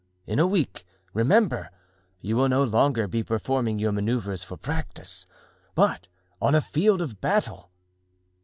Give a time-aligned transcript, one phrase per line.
[0.25, 1.69] In a week, remember,
[2.21, 5.27] you will no longer be performing your manoeuvres for practice,
[5.75, 6.07] but
[6.41, 7.69] on a field of battle."